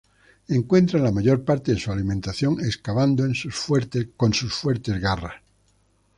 Encuentran 0.47 1.03
la 1.03 1.11
mayor 1.11 1.43
parte 1.45 1.71
de 1.75 1.79
su 1.79 1.91
alimento 1.91 2.31
excavando 2.31 3.23
con 3.23 3.35
sus 3.35 4.47
fuertes 4.51 4.99
garras. 4.99 5.35